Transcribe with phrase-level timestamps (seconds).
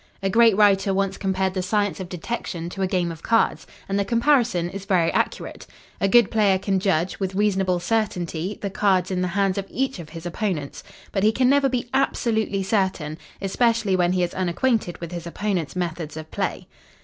[0.23, 3.99] A great writer once compared the science of detection to a game of cards, and
[3.99, 5.67] the comparison is very accurate.
[5.99, 9.99] A good player can judge, with reasonable certainty, the cards in the hands of each
[9.99, 10.81] of his opponents.
[11.11, 15.75] But he can never be absolutely certain especially when he is unacquainted with his opponents'
[15.75, 16.65] methods of play.